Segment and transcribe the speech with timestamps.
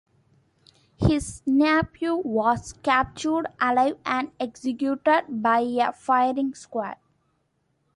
[0.97, 6.95] His nephew was captured alive and executed by a firing squad.